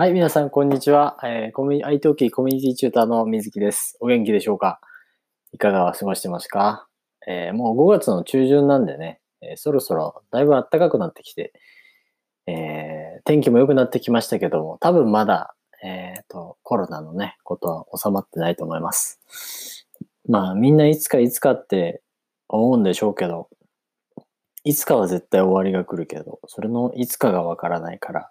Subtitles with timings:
[0.00, 1.18] はい、皆さん、こんにちは。
[1.22, 3.98] えー、コミュニ、IT オキコミュニティチューターの水木です。
[4.00, 4.80] お元気でしょうか？
[5.52, 6.88] いかが過ごしてますか？
[7.28, 11.52] えー、もう5月の中旬なんでね、えー、そろそろだいぶ暖かくなってきて、
[12.46, 15.54] え、天気も良くなってきましたけども、多分まだ、
[15.84, 19.20] えっ、と、コロナのね、ことは収まってないと思います。
[20.26, 22.00] まあ、みんないつかいつかって
[22.48, 23.50] 思うんでしょうけど、
[24.64, 28.30] いつかは絶対終わりが来るけど、それのいつかがわからないから、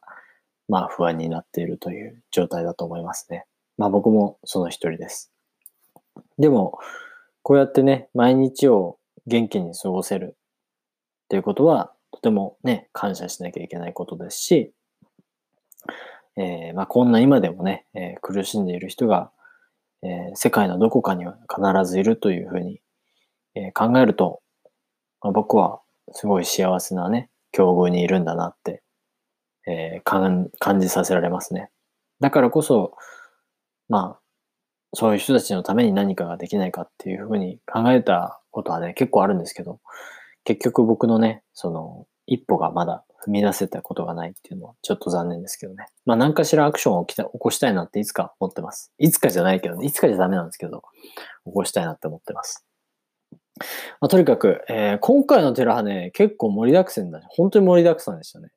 [0.69, 3.45] まあ不安になっているという状態だと思いますね。
[3.77, 5.31] まあ僕もその一人です。
[6.37, 6.79] でも、
[7.41, 14.73] こうやってね、毎日を元気に過ごせるっていうことは、とてもね、感謝しなきゃいけないことですし、
[16.37, 19.31] えー、まあこんな今でもね、えー、苦しんでいる人が、
[20.03, 22.79] えー、世界のどこかには必ずいるというふうに、
[23.55, 24.41] え考えると、
[25.21, 25.81] まあ、僕は
[26.11, 28.83] すごい幸せなね、境遇にいるんだなって
[29.67, 31.69] えー、感じさせられますね。
[32.19, 32.93] だからこそ、
[33.87, 34.19] まあ、
[34.93, 39.79] そういう人たちのために何かができないかっていうふうに考えたことはね、結構あるんですけど、
[40.43, 45.87] 結局僕のね、その、一歩がまだ踏み出せたことがないっていうのはちょっと残念ですけどね。
[46.05, 48.93] まあ何かしらアクションを起きた起こしたいなっていつか思ってます。
[48.99, 50.83] いつかじゃないけど、ね、いつかじゃダメなんですけど、
[51.45, 52.65] 起こしたいなって思ってます。
[53.99, 58.49] まあ、とにかく、えー、今回のテラハね、結構盛りだくさんだし、本当に盛りだくさんでしたね。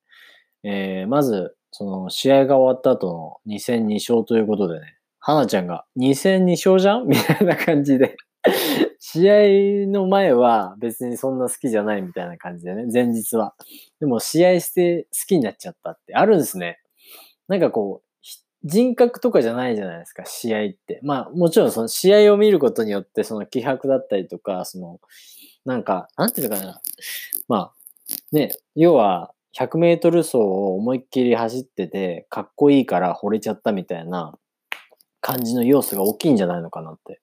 [0.64, 7.06] えー、まず、その試合が終わった後の2戦2勝ということでね、花ちゃんが2戦2勝じゃん？
[7.08, 8.16] みたいな感じで
[8.98, 13.54] 試合の前は別にそんな好きじゃないみたいな感じでね、前日は。
[14.00, 16.78] でも試合して好きになっちゃったってあるんですね。
[17.48, 18.26] なんかこう、
[18.64, 21.00] 人格とかじゃないじゃないですか、試合って。
[21.02, 25.00] まあもちろんその試合を見ることによってその気迫だったりとか、その、
[25.64, 26.80] なんか、なんていうのかな。
[27.48, 27.74] まあ、
[28.32, 34.34] ね、要は、100メートル走を思いっきり走ってて、かっこいいから惚れちゃったみたいな
[35.20, 37.20] 感じの要素が大きいんじゃないのかなって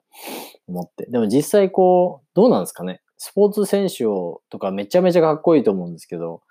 [0.67, 1.05] 思って。
[1.09, 3.01] でも実際こう、どうなんですかね？
[3.17, 6.41] スポーツ選手をとかめちゃめちゃかっこいいと思うんですけど、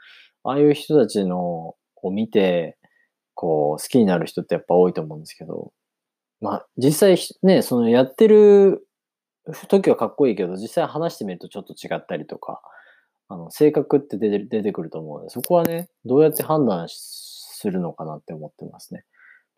[0.45, 2.77] ああいう人たちのを見て、
[3.35, 5.73] こう、好きになる人ってやっぱ多いと思うんですけど、
[6.41, 8.87] まあ実際ね、そのやってる
[9.69, 12.61] 時はかっこいいけど、実際話してみるとちょっと違ったりとか、
[13.29, 19.05] あの、性格って出て出てくると思うので、そこはね、どうやって判断するのかなって思ってますね。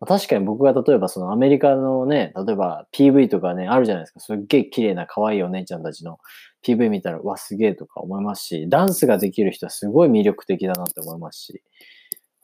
[0.01, 4.19] ま、確かに僕が例えばそのアメリカのね、例えば PV とかね、あるじゃないですか。
[4.19, 6.17] すっげえ綺麗な可愛いお姉ちゃんたちの
[6.65, 11.61] PV 見たら、わ、すげえとか思いますし、ダンスができる人はすごい魅力的だなって思いますし、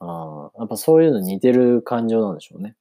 [0.00, 2.76] あやっぱそういうの似てる感情なんでしょうね。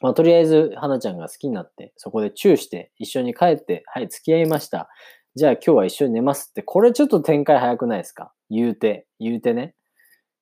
[0.00, 4.88] まあ、とりあえず、花ちゃんが好きになって、そこでチューして、一緒に帰って、はい、付き合いました。
[5.34, 8.32] じゃあ今日は一緒に寝ますって、これちょっと展開早くないですか？
[8.50, 9.74] 言うて、言うてね。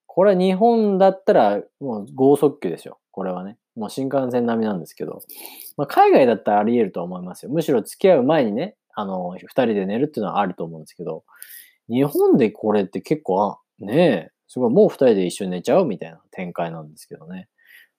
[0.07, 2.99] これ日本だったらもう剛速球ですよ。
[3.13, 3.57] これはね。
[3.77, 5.23] もう新幹線並みなんですけど。
[5.77, 7.53] まあ、海外だったらあり得ると思いますよ。
[7.53, 11.25] むしろ付き合う前にね、あの、二人で寝るっていうのはあると思うんですけど、
[11.89, 17.49] 日本でこれって結構、あ、ねえ、すごい、もう二人で一緒に寝ちゃうみたいな展開なんですけどね。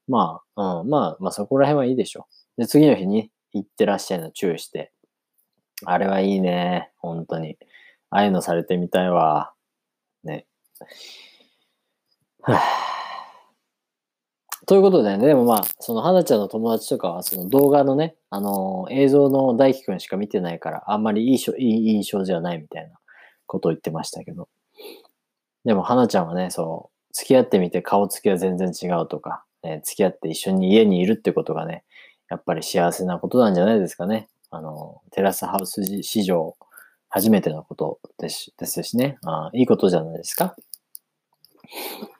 [0.09, 2.61] まあ、うん、まあ、まあそこら辺はいいでしょう。
[2.61, 4.91] で、次の日に行ってらっしゃいの注意して、
[5.85, 6.91] あれはいいね。
[6.97, 7.57] 本当に。
[8.09, 9.53] ああいうのされてみたいわ。
[10.23, 10.45] ね。
[12.41, 12.59] は
[14.67, 22.97] ということでね、でもまあ、その花ちゃんの友達とかは、その動画のね、あのー、映像の大輝くんしか見てないから、あんまりいいいい印象じゃないみたいな
[23.47, 24.47] ことを言ってましたけど。
[25.65, 31.83] でも花ちゃんはね、そう、付き合ってみて顔つきは全然違うとか、ね、付き合って一緒に家にいるってことがね、
[32.29, 34.29] やっぱり幸せなことなんじゃないですかね。
[34.51, 36.55] あの、テラスハウス史上
[37.09, 39.49] 初めてのことですですしねあ。
[39.53, 40.55] いいことじゃないですか。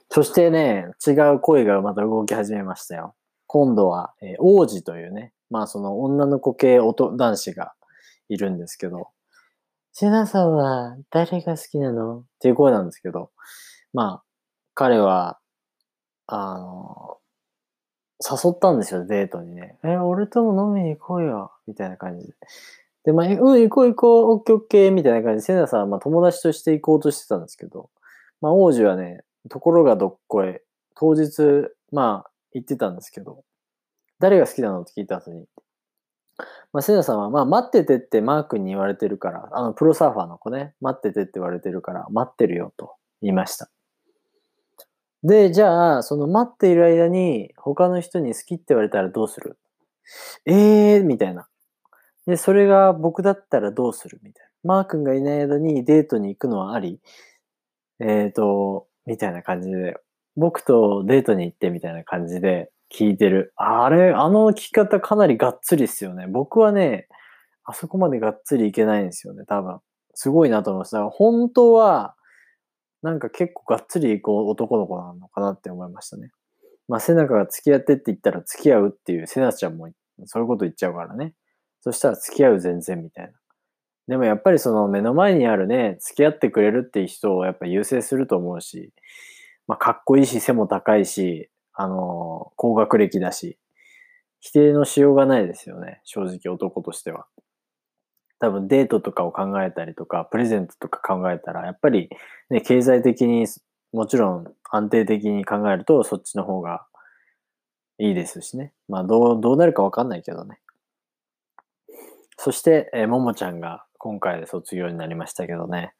[0.10, 3.16] そしてね、違う声がまた動き始めましたよ。
[3.48, 7.74] 今度は、えー、王子というね、まあその女の子系男子が
[8.30, 9.10] いるんですけど、
[9.94, 12.20] セナさんは誰が好きなの？
[12.20, 13.30] っていう声なんですけど、
[13.94, 14.24] まあ、
[14.74, 15.38] 彼は、
[16.28, 17.18] あの、
[18.24, 19.78] 誘ったんですよ、デートにね。
[19.84, 22.34] え、俺とも飲みに行こうよ、みたいな感じで。
[23.06, 27.90] で、まあ、うん、行こう行こう、オッケーオッケー、みたいな感じで、セナさんはまあ友達として行こうとしてたんですけど、
[28.42, 30.60] まあ、王子はね、ところがどっこい、
[30.96, 33.44] 当日、まあ、行ってたんですけど、
[34.20, 35.46] 誰が好きなのって聞いた後に、
[36.74, 43.70] まあ、セナさんは、まあ、待っててってマー君に言われてるから、あの、プロサーファーの子ね、待っててって言われてるから、待ってるよと言いました。
[45.24, 49.60] で、じゃあ、その待っている間に他の人に好きって言われたらどうする？
[50.46, 51.48] えー、みたいな。
[52.28, 54.76] で、それが僕だったらどうするみたいな。
[54.76, 57.00] マー君がいない間にデートに行くのはあり
[58.00, 59.98] えっ、ー、と、みたいな感じで、
[60.36, 63.54] 僕とデートに行ってみたいな感じで、聞いてる。
[63.56, 66.28] あれ、あの聞き方かなりがっつりっすよね。
[66.28, 67.08] 僕はね、
[67.64, 69.80] あそこまでがっつりいけないんですよね、多分。
[70.14, 70.92] すごいなと思います。
[70.92, 72.16] だから本当は、
[73.02, 76.32] なんか結構がっつりいこう男の子なのかなって思いましたね。
[76.88, 79.90] まあ、セナカが付き合ってって言ったら付き合うっていう、セナちゃんも
[80.26, 81.34] そういうこと言っちゃうからね。
[81.82, 83.34] そしたら付き合う全然みたいな。
[84.08, 88.92] でもやっぱりその目の前にあるね、付き合ってくれるっていう人をやっぱ優先すると思うし、
[89.68, 93.58] まあ、かっこいいし、背も高いし、あの、高学歴だし、
[94.40, 96.02] 否定のしようがないですよね。
[96.04, 97.28] 正直男としては。
[98.40, 102.10] 多分デートとかを考えたりとか、プレゼントとか考えたら、やっぱり
[102.50, 103.46] ね、経済的に
[103.94, 106.86] もちろん安定的に考えるとそっちの方が
[108.00, 108.74] いいですしね。
[108.88, 110.60] まあどう、どうなるかわかんないけどね。
[112.44, 115.94] そして、えー、ももちゃんが今回で卒業になりましたけどね。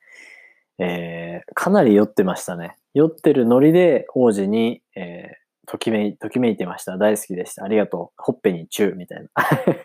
[0.80, 2.78] えー、かなり酔ってましたね。
[2.96, 6.98] 酔ってるノリで王子に、えー、ときめい、ときめいてました。
[6.98, 7.64] 大好きでした。
[7.64, 8.22] ありがとう。
[8.24, 9.30] ほっぺにチューみたいな。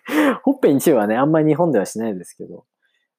[0.44, 2.64] ほっぺにチューはね、あんまり日本ではしないですけど、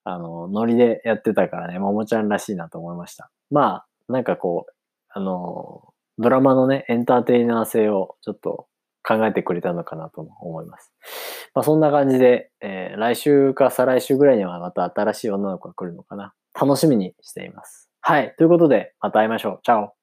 [0.04, 3.30] あの、ノリでやってたからね、ももちゃんらしいなと思いました。
[3.52, 4.74] まあ、なんかこう、
[5.10, 8.68] あの、ドラマのね、エンターテイナー性をちょっと
[9.08, 10.94] 考えてくれたのかなと思います。
[11.54, 16.34] まあそんな感じで、えー、来週か再来週ぐらいにはまた新しい女の子が来るのかな。
[16.60, 17.90] 楽しみにしています。
[18.02, 18.34] はい。
[18.38, 19.60] ということで、また会いましょう。
[19.64, 19.97] チャオ。